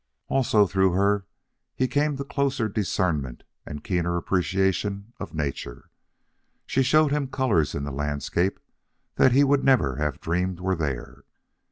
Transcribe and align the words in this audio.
Also 0.29 0.65
through 0.65 0.93
her 0.93 1.27
he 1.75 1.87
came 1.87 2.17
to 2.17 2.23
a 2.23 2.25
closer 2.25 2.67
discernment 2.67 3.43
and 3.67 3.83
keener 3.83 4.17
appreciation 4.17 5.13
of 5.19 5.35
nature. 5.35 5.91
She 6.65 6.81
showed 6.81 7.11
him 7.11 7.27
colors 7.27 7.75
in 7.75 7.83
the 7.83 7.91
landscape 7.91 8.59
that 9.17 9.31
he 9.31 9.43
would 9.43 9.63
never 9.63 9.97
have 9.97 10.19
dreamed 10.19 10.59
were 10.59 10.75
there. 10.75 11.23